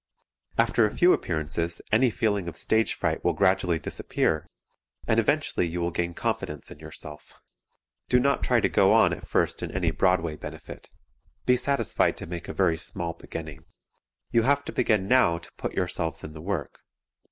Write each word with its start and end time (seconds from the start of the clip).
After 0.57 0.83
a 0.87 0.95
few 0.97 1.13
appearances 1.13 1.79
any 1.91 2.09
feeling 2.09 2.47
of 2.47 2.57
stage 2.57 2.95
fright 2.95 3.23
will 3.23 3.33
gradually 3.33 3.77
disappear, 3.77 4.47
and 5.05 5.19
eventually 5.19 5.67
you 5.67 5.79
will 5.79 5.91
gain 5.91 6.15
confidence 6.15 6.71
in 6.71 6.79
yourself. 6.79 7.39
Do 8.09 8.19
not 8.19 8.43
try 8.43 8.61
to 8.61 8.67
go 8.67 8.93
on 8.93 9.13
at 9.13 9.27
first 9.27 9.61
in 9.61 9.69
any 9.69 9.91
Broadway 9.91 10.35
benefit. 10.37 10.89
Be 11.45 11.55
satisfied 11.55 12.17
to 12.17 12.25
make 12.25 12.47
a 12.47 12.51
very 12.53 12.77
small 12.77 13.13
beginning. 13.13 13.63
You 14.31 14.41
have 14.41 14.65
to 14.65 14.71
begin 14.71 15.07
now 15.07 15.37
to 15.37 15.51
put 15.55 15.75
yourselves 15.75 16.23
in 16.23 16.33
the 16.33 16.41
work. 16.41 16.79